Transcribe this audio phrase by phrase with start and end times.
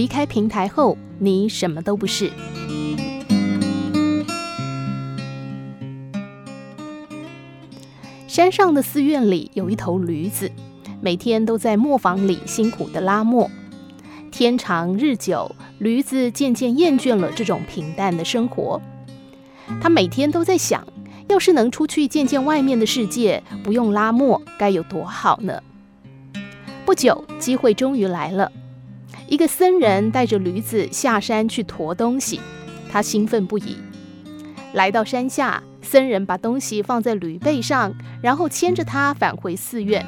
[0.00, 2.32] 离开平台后，你什么都不是。
[8.26, 10.50] 山上的寺院里有一头驴子，
[11.02, 13.50] 每天都在磨坊里辛苦的拉磨。
[14.30, 18.80] 天长日久，驴子渐渐厌倦了这种平淡的生活。
[19.82, 20.82] 他每天都在想，
[21.28, 25.60] 要是能出去见见外面的世界，不用拉磨，该有多好呢？
[26.86, 28.50] 不久，机会终于来了。
[29.30, 32.40] 一个僧人带着驴子下山去驮东西，
[32.90, 33.76] 他兴奋不已。
[34.72, 40.04] 来到山下，僧人把东西放在驴背上，然后牵着他返回寺院。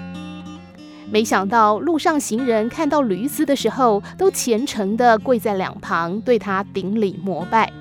[1.08, 7.72] 没想到路上行人看到驴子的时候，都虔诚地跪在两旁，对他顶礼膜拜。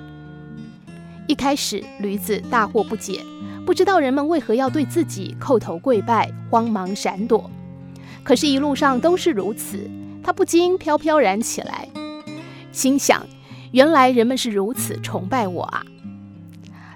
[1.26, 3.20] 一开始，驴子大惑不解，
[3.66, 7.50] 不知道人们为何要对自己叩头跪拜，慌忙闪躲。
[8.22, 9.90] 可是，一路上都是如此，
[10.22, 11.88] 他不禁飘飘然起来，
[12.70, 13.26] 心想：
[13.72, 15.82] 原来人们是如此崇拜我啊！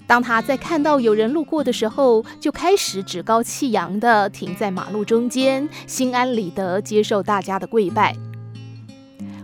[0.07, 8.15] 当他在看到有人路过的时候，就开始趾高气扬地停在马路中间，心安理得接受大家的跪拜。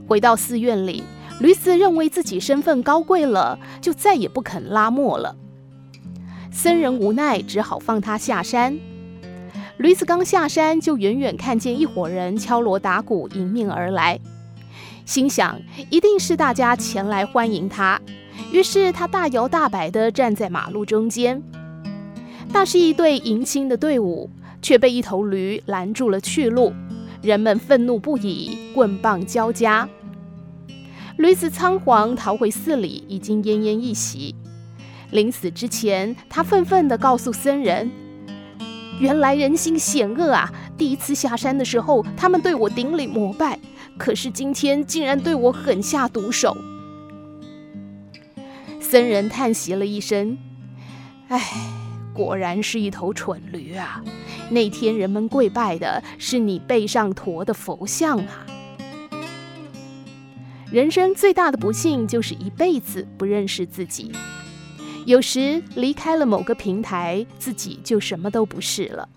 [0.07, 1.03] 回到寺院里，
[1.41, 5.35] 驴子认为自己身份高贵了，就再也不肯拉磨了。
[6.53, 8.79] 僧人无奈，只好放他下山。
[9.79, 14.21] 驴子刚下山，就远远看见一伙人敲锣打鼓迎面而来，
[15.05, 18.01] 心想一定是大家前来欢迎他。
[18.53, 21.43] 于是他大摇大摆地站在马路中间，
[22.53, 24.29] 那是一队迎亲的队伍，
[24.61, 26.73] 却被一头驴拦住了去路。
[27.23, 29.89] 人们愤怒不已，棍棒交加。
[31.17, 34.35] 驴子仓皇逃回寺里，已经奄奄一息。
[35.11, 37.91] 临死之前，他愤愤地告诉僧人
[39.03, 40.49] ：“原来人心险恶啊！
[40.79, 43.59] 第一次下山的时候，他们对我顶礼膜拜，
[43.99, 46.57] 可是今天竟然对我狠下毒手。”
[48.81, 50.39] 僧人叹息了一声
[51.27, 51.41] ：“唉，
[52.15, 54.05] 果然是一头蠢驴啊！
[54.51, 58.47] 那天人们跪拜的是你背上驮的佛像啊！
[60.71, 64.13] 人生最大的不幸就是一辈子不认识自己。
[65.05, 69.09] 有时离开了某个平台，自己就什么都不是了。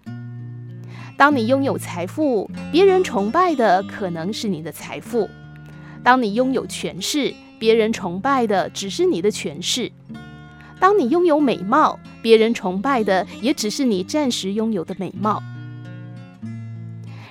[1.15, 5.29] 当你拥有财富，别人崇拜的可能是你的财富；
[6.03, 9.91] 当你拥有权势，别人崇拜的只是你的权势，
[10.79, 15.41] 当你拥有美貌，别人崇拜的也只是你暂时拥有的美貌。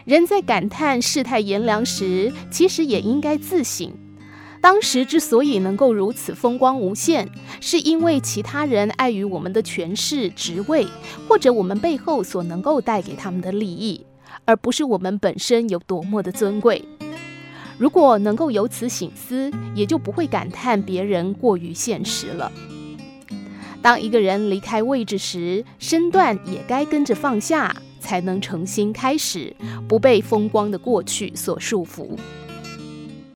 [0.05, 3.91] 人在感叹世态炎凉时，其实也应该自省：
[4.65, 7.29] 当时之所以能够如此风光无限，
[7.61, 10.87] 是因为其他人碍于我们的权势、职位，
[11.29, 14.07] 或者我们背后所能够带给他们的利益，
[14.47, 16.83] 而不是我们本身有多么的尊贵。
[17.77, 22.51] 如果能够由此省思，也就不会感叹别人过于现实了。
[23.83, 29.55] 当一个人离开位置时，身段也该跟着放下，才能重新开始，
[29.87, 32.17] 不被风光的过去所束缚。